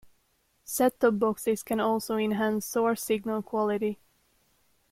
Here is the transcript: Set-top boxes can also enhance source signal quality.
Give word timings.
Set-top 0.63 1.19
boxes 1.19 1.61
can 1.61 1.79
also 1.79 2.17
enhance 2.17 2.65
source 2.65 3.03
signal 3.03 3.43
quality. 3.43 3.99